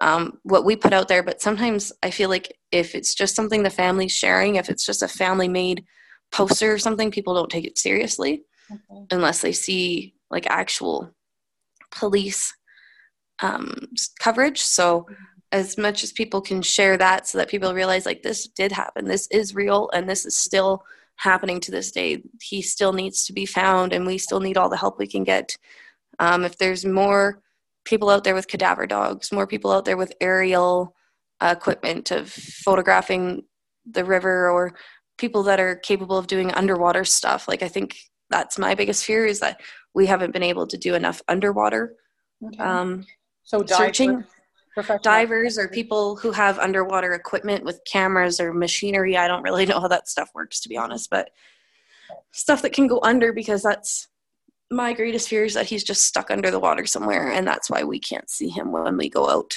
[0.00, 1.22] um, what we put out there.
[1.22, 5.02] But sometimes I feel like if it's just something the family's sharing, if it's just
[5.02, 5.84] a family made
[6.32, 9.06] poster or something, people don't take it seriously okay.
[9.12, 11.14] unless they see like actual
[11.92, 12.52] police
[13.40, 13.86] um,
[14.18, 14.60] coverage.
[14.60, 15.06] So,
[15.52, 19.04] as much as people can share that so that people realize like this did happen,
[19.04, 20.82] this is real, and this is still
[21.16, 22.22] happening to this day.
[22.40, 25.24] He still needs to be found, and we still need all the help we can
[25.24, 25.56] get.
[26.18, 27.42] Um, if there's more
[27.84, 30.94] people out there with cadaver dogs, more people out there with aerial
[31.40, 33.42] uh, equipment of photographing
[33.90, 34.74] the river, or
[35.18, 37.96] people that are capable of doing underwater stuff, like I think
[38.30, 39.60] that's my biggest fear is that
[39.94, 41.94] we haven't been able to do enough underwater.
[42.44, 42.62] Okay.
[42.62, 43.06] Um,
[43.44, 44.24] so searching
[45.02, 49.16] divers or people who have underwater equipment with cameras or machinery.
[49.16, 51.30] I don't really know how that stuff works, to be honest, but
[52.32, 54.08] stuff that can go under because that's
[54.70, 57.84] my greatest fear is that he's just stuck under the water somewhere, and that's why
[57.84, 59.56] we can't see him when we go out.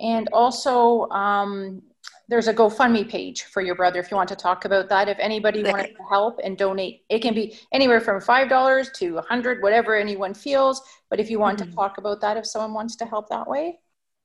[0.00, 1.82] And also, um,
[2.28, 5.08] there's a GoFundMe page for your brother if you want to talk about that.
[5.08, 9.18] If anybody wanted to help and donate, it can be anywhere from five dollars to
[9.18, 10.82] a hundred, whatever anyone feels.
[11.08, 11.70] But if you want mm-hmm.
[11.70, 13.78] to talk about that, if someone wants to help that way.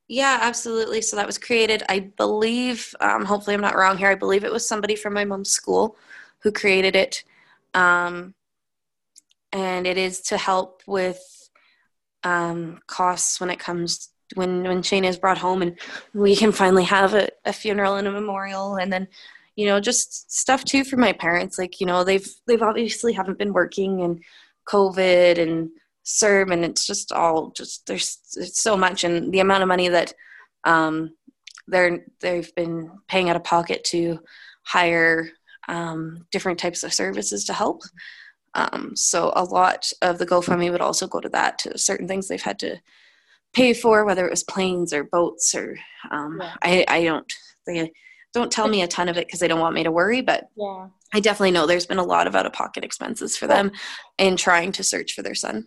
[0.08, 1.02] Yeah, absolutely.
[1.02, 4.52] So that was created, I believe, um, hopefully I'm not wrong here, I believe it
[4.52, 5.98] was somebody from my mom's school
[6.40, 7.24] who created it.
[7.74, 8.36] Um,
[9.52, 11.50] and it is to help with
[12.24, 15.80] um, costs when it comes when when Shane is brought home and
[16.14, 19.08] we can finally have a, a funeral and a memorial and then
[19.56, 23.38] you know just stuff too for my parents like you know they've they've obviously haven't
[23.38, 24.24] been working and
[24.68, 25.70] covid and
[26.06, 29.90] CERB and it's just all just there's it's so much and the amount of money
[29.90, 30.14] that
[30.64, 31.16] um,
[31.68, 34.20] they're they've been paying out of pocket to
[34.64, 35.30] hire
[35.68, 37.82] um, different types of services to help.
[38.54, 42.28] Um, so a lot of the GoFundMe would also go to that to certain things
[42.28, 42.78] they've had to
[43.54, 45.78] pay for, whether it was planes or boats or
[46.12, 46.54] um, yeah.
[46.62, 47.34] I, I don't
[47.66, 47.92] they
[48.34, 50.50] don't tell me a ton of it because they don't want me to worry, but
[50.56, 50.88] yeah.
[51.14, 53.72] I definitely know there's been a lot of out of pocket expenses for them
[54.20, 55.66] in trying to search for their son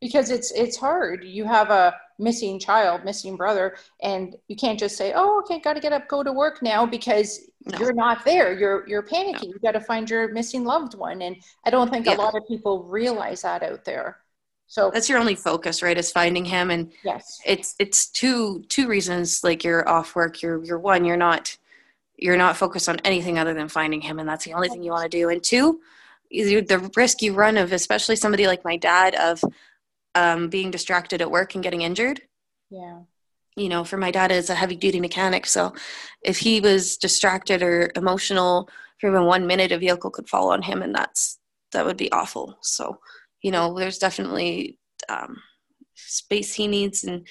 [0.00, 4.96] because it's it's hard you have a missing child missing brother and you can't just
[4.96, 7.78] say oh okay got to get up go to work now because no.
[7.78, 9.48] you're not there you're you're panicking no.
[9.48, 12.14] you got to find your missing loved one and i don't think yeah.
[12.14, 14.18] a lot of people realize that out there
[14.66, 18.86] so that's your only focus right is finding him and yes it's it's two two
[18.88, 21.56] reasons like you're off work you're you're one you're not
[22.16, 24.90] you're not focused on anything other than finding him and that's the only thing you
[24.90, 25.80] want to do and two
[26.30, 29.42] the risk you run of especially somebody like my dad of
[30.14, 32.22] um, being distracted at work and getting injured.
[32.70, 33.00] Yeah.
[33.56, 35.74] You know, for my dad is a heavy duty mechanic, so
[36.22, 38.68] if he was distracted or emotional
[38.98, 41.38] for even one minute, a vehicle could fall on him, and that's
[41.72, 42.58] that would be awful.
[42.62, 42.98] So,
[43.42, 45.36] you know, there's definitely um,
[45.94, 47.26] space he needs, and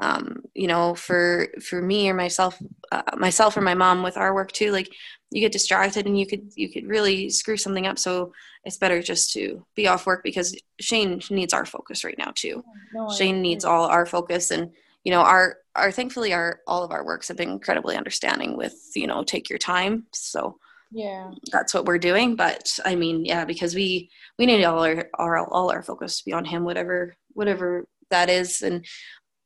[0.00, 4.34] um, you know, for for me or myself, uh, myself or my mom with our
[4.34, 4.92] work too, like
[5.30, 7.98] you get distracted and you could you could really screw something up.
[7.98, 8.32] So
[8.64, 12.64] it's better just to be off work because shane needs our focus right now too.
[12.94, 14.72] No, shane needs all our focus and
[15.04, 18.74] you know our our thankfully our all of our works have been incredibly understanding with
[18.96, 20.06] you know take your time.
[20.12, 20.58] So
[20.90, 21.30] yeah.
[21.50, 22.34] that's what we're doing.
[22.34, 26.24] But i mean yeah because we we need all our, our all our focus to
[26.24, 28.62] be on him whatever whatever that is.
[28.62, 28.86] And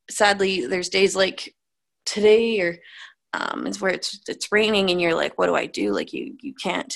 [0.09, 1.55] sadly there's days like
[2.05, 2.77] today or
[3.33, 5.91] um, is where it's it's raining and you're like, what do I do?
[5.93, 6.95] Like you you can't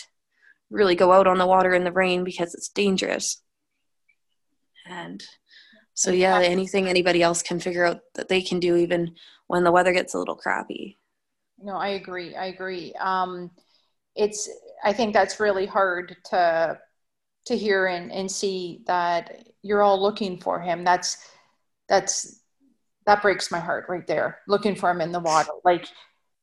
[0.70, 3.42] really go out on the water in the rain because it's dangerous.
[4.88, 5.24] And
[5.94, 9.16] so yeah, anything anybody else can figure out that they can do even
[9.48, 10.98] when the weather gets a little crappy.
[11.62, 12.36] No, I agree.
[12.36, 12.94] I agree.
[13.00, 13.52] Um,
[14.16, 14.50] it's
[14.84, 16.80] I think that's really hard to
[17.46, 20.84] to hear and, and see that you're all looking for him.
[20.84, 21.18] That's
[21.88, 22.41] that's
[23.06, 24.40] that breaks my heart right there.
[24.48, 25.52] Looking for him in the water.
[25.64, 25.88] Like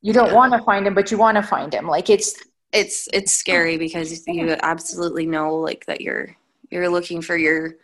[0.01, 0.35] you don't yeah.
[0.35, 1.87] want to find him, but you want to find him.
[1.87, 2.35] Like it's
[2.73, 6.37] it's it's scary because you absolutely know like that you're
[6.71, 7.77] you're looking for your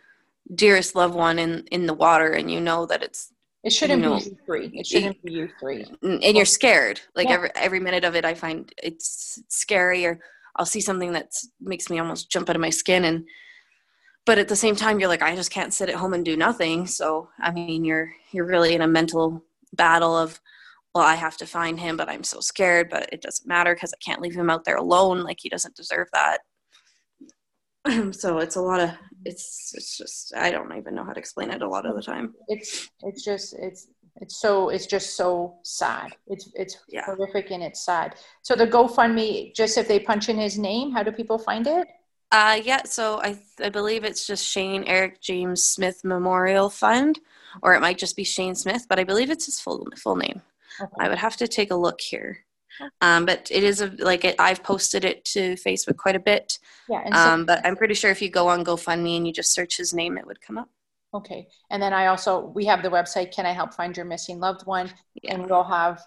[0.53, 3.31] dearest loved one in in the water, and you know that it's
[3.63, 4.71] it shouldn't you know, be you three.
[4.73, 5.85] It shouldn't be you three.
[6.03, 7.01] And you're scared.
[7.15, 7.33] Like yeah.
[7.33, 10.19] every every minute of it, I find it's scary, or
[10.55, 13.25] I'll see something that makes me almost jump out of my skin, and
[14.25, 16.35] but at the same time you're like i just can't sit at home and do
[16.35, 16.87] nothing.
[16.87, 20.39] So i mean you're you're really in a mental battle of
[20.93, 23.93] well i have to find him but i'm so scared but it doesn't matter because
[23.93, 25.23] i can't leave him out there alone.
[25.23, 26.39] Like he doesn't deserve that.
[28.13, 28.91] So it's a lot of
[29.25, 32.01] it's it's just i don't even know how to explain it a lot of the
[32.01, 32.33] time.
[32.47, 33.87] It's it's just it's
[34.21, 36.15] it's so it's just so sad.
[36.27, 37.05] It's it's yeah.
[37.05, 38.15] horrific and it's sad.
[38.41, 41.87] So the gofundme just if they punch in his name how do people find it
[42.31, 47.19] uh, yeah, so I, I believe it's just Shane Eric James Smith Memorial Fund,
[47.61, 50.41] or it might just be Shane Smith, but I believe it's his full full name.
[50.81, 50.91] Okay.
[50.99, 52.45] I would have to take a look here.
[53.01, 56.59] Um, but it is a like it, I've posted it to Facebook quite a bit.
[56.89, 57.05] Yeah.
[57.05, 59.77] So, um, but I'm pretty sure if you go on GoFundMe and you just search
[59.77, 60.69] his name, it would come up.
[61.13, 61.47] Okay.
[61.69, 64.65] And then I also we have the website Can I Help Find Your Missing Loved
[64.65, 65.35] One, yeah.
[65.35, 66.03] and we'll have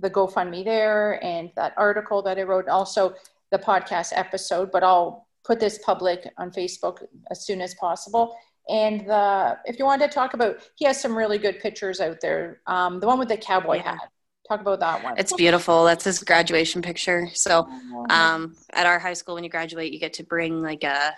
[0.00, 3.14] the GoFundMe there and that article that I wrote, also
[3.52, 4.72] the podcast episode.
[4.72, 8.36] But I'll put this public on Facebook as soon as possible.
[8.68, 12.20] And the, if you wanted to talk about, he has some really good pictures out
[12.20, 12.60] there.
[12.66, 13.92] Um, the one with the cowboy yeah.
[13.92, 14.10] hat.
[14.46, 15.14] Talk about that one.
[15.18, 15.84] It's beautiful.
[15.84, 17.28] That's his graduation picture.
[17.34, 17.68] So,
[18.08, 21.12] um, at our high school, when you graduate, you get to bring like a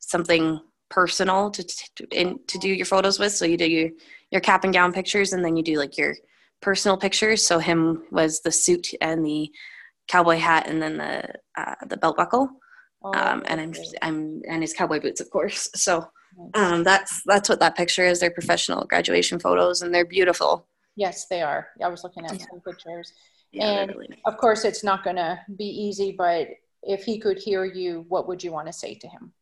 [0.00, 3.32] something personal to to, in, to do your photos with.
[3.32, 3.90] So you do your
[4.30, 6.14] your cap and gown pictures, and then you do like your
[6.60, 7.42] personal pictures.
[7.42, 9.50] So him was the suit and the
[10.06, 11.24] cowboy hat, and then the
[11.56, 12.50] uh, the belt buckle.
[13.04, 15.68] Oh, um, and I'm I'm and his cowboy boots, of course.
[15.76, 16.08] So
[16.54, 18.18] um, that's that's what that picture is.
[18.18, 20.66] They're professional graduation photos, and they're beautiful.
[20.96, 21.68] Yes, they are.
[21.82, 22.46] I was looking at yeah.
[22.50, 23.12] some pictures,
[23.52, 24.20] yeah, and really nice.
[24.24, 26.12] of course, it's not going to be easy.
[26.16, 26.48] But
[26.82, 29.32] if he could hear you, what would you want to say to him?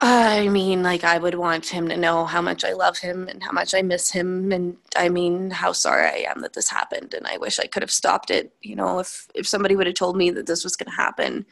[0.00, 3.42] I mean, like, I would want him to know how much I love him and
[3.42, 4.50] how much I miss him.
[4.50, 7.14] And I mean, how sorry I am that this happened.
[7.14, 8.52] And I wish I could have stopped it.
[8.62, 11.46] You know, if, if somebody would have told me that this was going to happen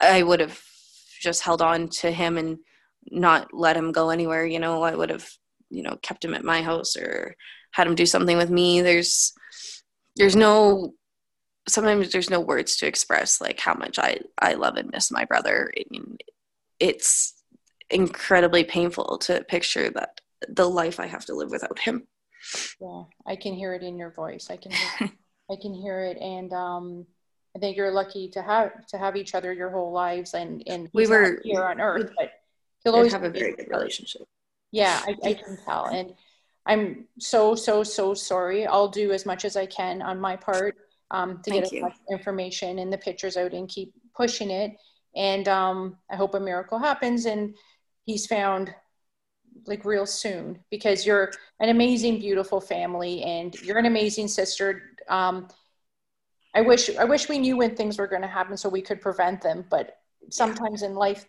[0.00, 0.60] I would have
[1.20, 2.58] just held on to him and
[3.10, 4.44] not let him go anywhere.
[4.44, 5.28] You know, I would have,
[5.70, 7.36] you know, kept him at my house or
[7.72, 8.80] had him do something with me.
[8.80, 9.32] There's,
[10.16, 10.94] there's no,
[11.68, 15.24] sometimes there's no words to express like how much I, I love and miss my
[15.24, 15.72] brother.
[15.76, 16.18] I mean,
[16.78, 17.34] it's
[17.90, 22.06] incredibly painful to picture that the life I have to live without him.
[22.80, 24.48] Yeah, I can hear it in your voice.
[24.50, 25.10] I can, hear,
[25.50, 26.18] I can hear it.
[26.18, 27.06] And, um,
[27.56, 30.90] I think you're lucky to have to have each other your whole lives, and and
[30.92, 32.32] we were here on Earth, but
[32.84, 34.28] he'll always have a very good relationship.
[34.72, 36.14] Yeah, I, I can tell, and
[36.66, 38.66] I'm so so so sorry.
[38.66, 40.76] I'll do as much as I can on my part
[41.10, 44.76] um, to Thank get as much information and the pictures out and keep pushing it.
[45.14, 47.54] And um, I hope a miracle happens and
[48.04, 48.74] he's found
[49.66, 54.82] like real soon because you're an amazing, beautiful family and you're an amazing sister.
[55.08, 55.48] Um,
[56.56, 59.02] I wish I wish we knew when things were going to happen so we could
[59.02, 59.66] prevent them.
[59.68, 59.98] But
[60.30, 61.26] sometimes in life,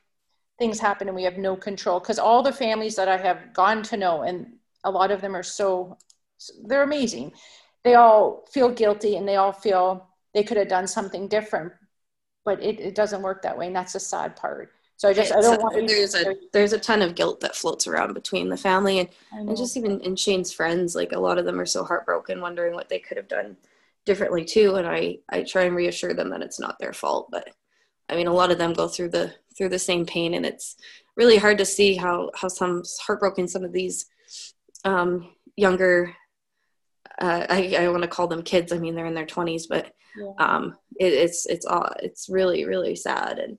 [0.58, 2.00] things happen and we have no control.
[2.00, 4.54] Because all the families that I have gone to know, and
[4.86, 5.98] a lot of them are so
[6.66, 7.34] they're amazing.
[7.84, 11.74] They all feel guilty and they all feel they could have done something different,
[12.46, 14.72] but it, it doesn't work that way, and that's the sad part.
[14.96, 17.86] So I just I don't want there's a there's a ton of guilt that floats
[17.86, 20.96] around between the family and, and just even in Shane's friends.
[20.96, 23.58] Like a lot of them are so heartbroken, wondering what they could have done
[24.08, 27.50] differently too and i i try and reassure them that it's not their fault but
[28.10, 30.78] i mean a lot of them go through the through the same pain and it's
[31.16, 34.06] really hard to see how how some heartbroken some of these
[34.86, 36.16] um, younger
[37.20, 38.72] uh, I, I want to call them kids.
[38.72, 40.34] I mean, they're in their twenties, but yeah.
[40.38, 43.40] um, it, it's it's all it's really really sad.
[43.40, 43.58] And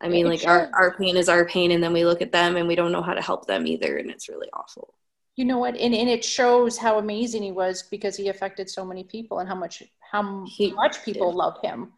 [0.00, 2.56] I mean, like our our pain is our pain, and then we look at them
[2.56, 4.94] and we don't know how to help them either, and it's really awful
[5.36, 5.76] you know what?
[5.76, 9.48] And, and it shows how amazing he was because he affected so many people and
[9.48, 11.92] how much how he much people love him.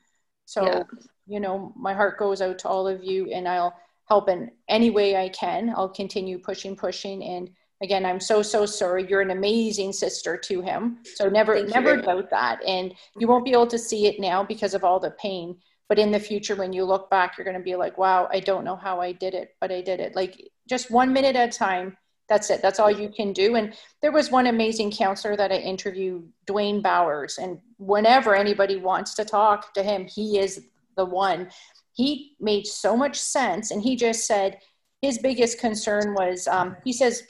[0.45, 0.83] So yeah.
[1.27, 3.75] you know my heart goes out to all of you and i'll
[4.09, 5.71] help in any way i can.
[5.71, 7.25] I'll continue pushing pushing.
[7.25, 7.51] And
[7.83, 9.09] again i'm so so sorry.
[9.09, 10.99] You're an amazing sister to him.
[11.17, 12.63] So never Thank never doubt that.
[12.65, 15.57] And you won't be able to see it now because of all the pain.
[15.89, 18.41] But in the future when you look back you're going to be like wow i
[18.41, 20.15] don't know how i did it but i did it.
[20.15, 21.97] Like just one minute at a time
[22.29, 22.63] that's it.
[22.63, 23.57] That's all you can do.
[23.57, 27.39] And there was one amazing counselor that I interviewed, Dwayne Bowers.
[27.39, 31.51] And whenever anybody wants to talk to him, he is the one.
[31.95, 33.71] He made so much sense.
[33.71, 34.59] And he just said
[35.03, 37.23] his biggest concern was um, he says,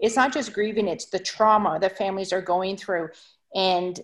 [0.00, 3.10] it's not just grieving, it's the trauma the families are going through.
[3.54, 4.00] And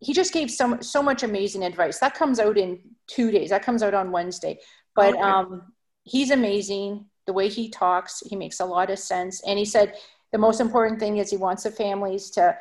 [0.00, 1.98] he just gave so so much amazing advice.
[1.98, 3.50] That comes out in two days.
[3.50, 4.58] That comes out on Wednesday.
[4.94, 5.72] But um,
[6.04, 7.06] he's amazing.
[7.26, 9.42] The way he talks, he makes a lot of sense.
[9.46, 9.94] And he said
[10.32, 12.56] the most important thing is he wants the families to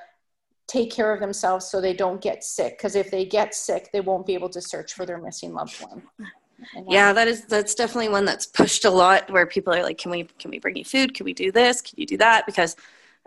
[0.68, 2.78] take care of themselves so they don't get sick.
[2.78, 5.80] Because if they get sick, they won't be able to search for their missing loved
[5.82, 6.03] one.
[6.88, 10.09] yeah that is that's definitely one that's pushed a lot where people are like can
[10.09, 12.78] we can we bring you food can we do this can you do that because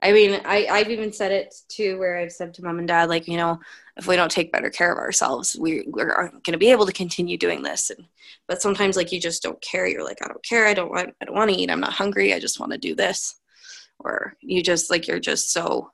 [0.03, 3.09] I mean, I, I've even said it too, where I've said to mom and dad,
[3.09, 3.59] like, you know,
[3.99, 6.92] if we don't take better care of ourselves, we, we're going to be able to
[6.92, 7.90] continue doing this.
[7.90, 8.07] And,
[8.46, 9.88] but sometimes like you just don't care.
[9.88, 10.66] You're like, I don't care.
[10.66, 11.70] I don't want, I don't want to eat.
[11.70, 12.32] I'm not hungry.
[12.32, 13.40] I just want to do this.
[13.99, 15.90] Or you just like, you're just so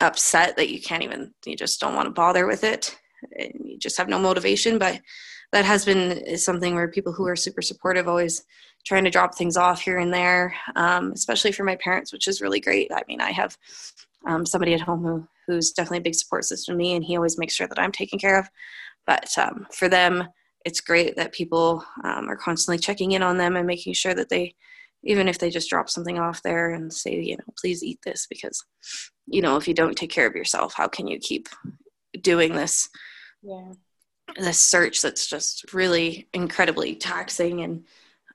[0.00, 2.96] upset that you can't even, you just don't want to bother with it.
[3.38, 4.78] And you just have no motivation.
[4.78, 5.02] But
[5.52, 8.42] that has been something where people who are super supportive always
[8.86, 12.40] trying to drop things off here and there, um, especially for my parents, which is
[12.40, 12.90] really great.
[12.90, 13.56] I mean, I have
[14.26, 17.16] um, somebody at home who, who's definitely a big support system to me, and he
[17.16, 18.48] always makes sure that I'm taken care of.
[19.06, 20.28] But um, for them,
[20.64, 24.28] it's great that people um, are constantly checking in on them and making sure that
[24.28, 24.54] they,
[25.02, 28.26] even if they just drop something off there and say, you know, please eat this
[28.28, 28.64] because,
[29.26, 31.48] you know, if you don't take care of yourself, how can you keep
[32.20, 32.88] doing this?
[33.42, 33.72] Yeah.
[34.36, 37.84] This search that's just really incredibly taxing and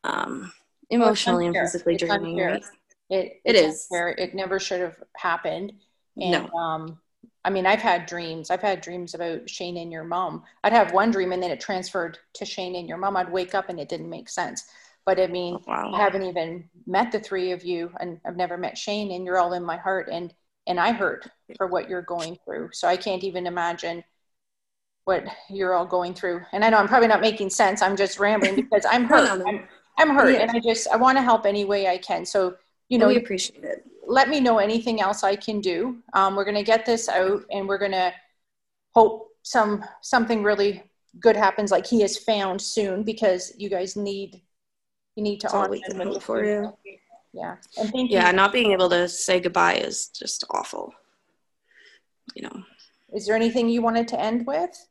[0.03, 0.51] um,
[0.89, 2.38] emotionally and physically draining.
[2.38, 2.63] Right?
[3.10, 3.88] It, it is.
[3.91, 4.10] Unfair.
[4.10, 5.74] It never should have happened.
[6.18, 6.49] And, no.
[6.58, 6.99] Um,
[7.45, 8.49] I mean, I've had dreams.
[8.49, 10.43] I've had dreams about Shane and your mom.
[10.64, 13.16] I'd have one dream and then it transferred to Shane and your mom.
[13.16, 14.66] I'd wake up and it didn't make sense.
[15.05, 15.91] But I mean, oh, wow.
[15.93, 19.38] I haven't even met the three of you, and I've never met Shane, and you're
[19.38, 20.34] all in my heart, and
[20.68, 22.72] and I hurt for what you're going through.
[22.74, 24.03] So I can't even imagine
[25.05, 26.41] what you're all going through.
[26.51, 27.82] And I know I'm probably not making sense.
[27.82, 29.41] I'm just rambling because I'm hurt.
[29.47, 29.66] I'm,
[29.97, 30.41] I'm hurt yeah.
[30.41, 32.26] and I just, I want to help any way I can.
[32.26, 32.58] So,
[32.89, 33.85] you know, we appreciate it.
[34.05, 35.97] Let me know anything else I can do.
[36.13, 38.13] Um, we're going to get this out and we're going to
[38.95, 40.83] hope some, something really
[41.19, 44.41] good happens like he is found soon because you guys need,
[45.15, 46.73] you need to honor him for you.
[47.33, 47.57] Yeah.
[47.77, 48.17] And thank you.
[48.17, 48.35] yeah, you.
[48.35, 50.93] not being able to say goodbye is just awful.
[52.35, 52.63] You know.
[53.13, 54.88] Is there anything you wanted to end with?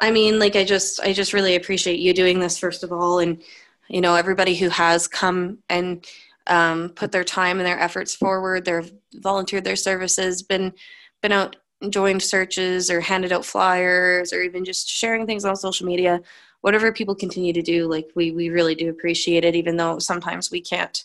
[0.00, 3.18] I mean, like I just I just really appreciate you doing this first of all
[3.18, 3.42] and
[3.88, 6.04] you know everybody who has come and
[6.46, 10.72] um, put their time and their efforts forward they've volunteered their services been
[11.22, 11.56] been out
[11.90, 16.20] joined searches or handed out flyers or even just sharing things on social media
[16.62, 20.50] whatever people continue to do like we we really do appreciate it even though sometimes
[20.50, 21.04] we can't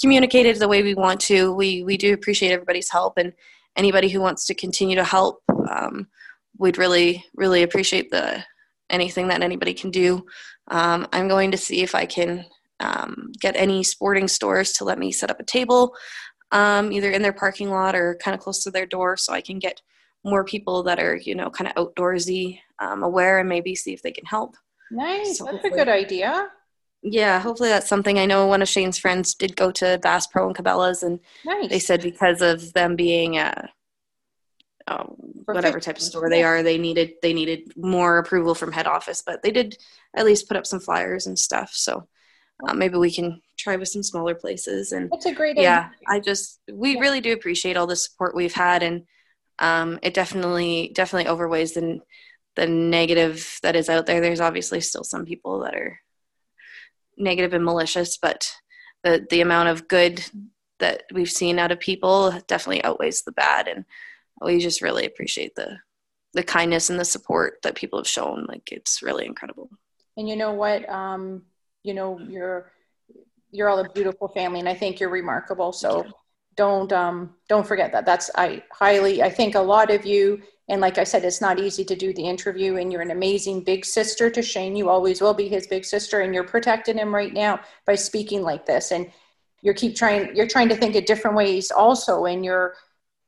[0.00, 3.32] communicate it the way we want to we we do appreciate everybody's help and
[3.76, 6.08] anybody who wants to continue to help um,
[6.58, 8.44] we'd really really appreciate the
[8.90, 10.24] anything that anybody can do.
[10.68, 12.44] Um, I'm going to see if I can
[12.80, 15.94] um, get any sporting stores to let me set up a table
[16.52, 19.40] um, either in their parking lot or kind of close to their door so I
[19.40, 19.82] can get
[20.24, 24.02] more people that are, you know, kind of outdoorsy um, aware and maybe see if
[24.02, 24.56] they can help.
[24.90, 25.38] Nice.
[25.38, 26.48] So that's a good idea.
[27.02, 28.18] Yeah, hopefully that's something.
[28.18, 31.68] I know one of Shane's friends did go to Bass Pro and Cabela's, and nice.
[31.68, 33.68] they said because of them being a
[34.88, 35.14] um,
[35.44, 39.22] whatever type of store they are, they needed they needed more approval from head office.
[39.24, 39.78] But they did
[40.16, 41.70] at least put up some flyers and stuff.
[41.72, 42.08] So
[42.66, 44.92] uh, maybe we can try with some smaller places.
[44.92, 45.86] And that's a great yeah.
[45.86, 45.92] Idea.
[46.08, 47.00] I just we yeah.
[47.00, 49.04] really do appreciate all the support we've had, and
[49.58, 52.00] um, it definitely definitely overweighs the
[52.56, 54.20] the negative that is out there.
[54.20, 55.98] There's obviously still some people that are
[57.16, 58.52] negative and malicious, but
[59.02, 60.24] the the amount of good
[60.78, 63.84] that we've seen out of people definitely outweighs the bad and
[64.40, 65.78] we just really appreciate the
[66.34, 69.70] the kindness and the support that people have shown like it's really incredible
[70.16, 71.42] and you know what um
[71.88, 72.70] you know you're
[73.50, 75.72] you're all a beautiful family and i think you're remarkable.
[75.72, 76.06] So
[76.62, 77.16] don't um
[77.48, 78.04] don't forget that.
[78.04, 81.58] That's i highly i think a lot of you and like i said it's not
[81.66, 84.76] easy to do the interview and you're an amazing big sister to shane.
[84.76, 88.42] You always will be his big sister and you're protecting him right now by speaking
[88.42, 88.92] like this.
[88.92, 89.10] And
[89.62, 92.74] you're keep trying you're trying to think of different ways also and you're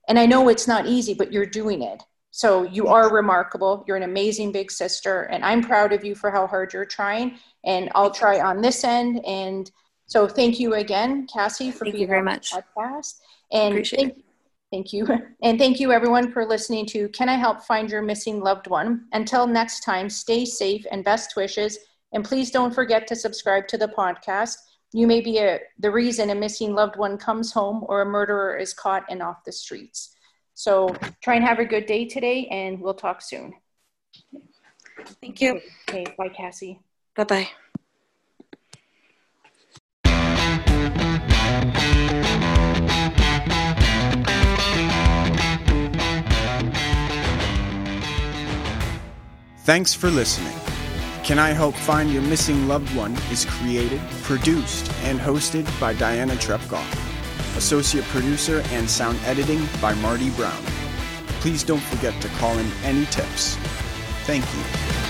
[0.08, 2.02] and I know it's not easy, but you're doing it.
[2.30, 3.84] So you are remarkable.
[3.86, 7.38] You're an amazing big sister, and I'm proud of you for how hard you're trying.
[7.64, 9.24] And I'll try on this end.
[9.26, 9.70] And
[10.06, 12.52] so thank you again, Cassie, for thank being you very much.
[12.52, 13.18] podcast.
[13.52, 14.24] And Appreciate thank, it.
[14.70, 15.08] thank you.
[15.42, 19.06] And thank you everyone for listening to Can I Help Find Your Missing Loved One?
[19.12, 21.78] Until next time, stay safe and best wishes.
[22.12, 24.56] And please don't forget to subscribe to the podcast.
[24.92, 28.56] You may be a, the reason a missing loved one comes home or a murderer
[28.56, 30.16] is caught and off the streets.
[30.60, 33.54] So try and have a good day today, and we'll talk soon.
[35.22, 35.58] Thank you.
[35.88, 36.78] Okay, bye, Cassie.
[37.16, 37.48] Bye bye.
[49.64, 50.52] Thanks for listening.
[51.24, 56.34] Can I Help Find Your Missing Loved One is created, produced, and hosted by Diana
[56.34, 57.09] Trepkov.
[57.56, 60.62] Associate producer and sound editing by Marty Brown.
[61.40, 63.56] Please don't forget to call in any tips.
[64.24, 65.00] Thank you.